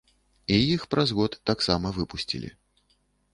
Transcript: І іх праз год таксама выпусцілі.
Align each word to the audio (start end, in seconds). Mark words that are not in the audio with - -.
І 0.53 0.55
іх 0.75 0.81
праз 0.93 1.13
год 1.19 1.37
таксама 1.51 1.93
выпусцілі. 1.99 2.51